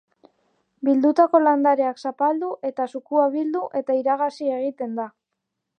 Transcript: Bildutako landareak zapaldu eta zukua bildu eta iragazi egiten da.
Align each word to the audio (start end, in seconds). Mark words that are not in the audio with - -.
Bildutako 0.87 1.41
landareak 1.43 2.01
zapaldu 2.07 2.49
eta 2.71 2.89
zukua 2.97 3.27
bildu 3.39 3.63
eta 3.83 4.01
iragazi 4.03 4.53
egiten 4.61 4.99
da. 5.03 5.11